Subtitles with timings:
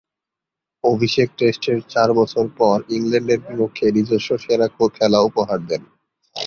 [0.83, 5.81] অভিষেক টেস্টের চার বছর পর ইংল্যান্ডের বিপক্ষে নিজস্ব সেরা খেলা উপহার দেন।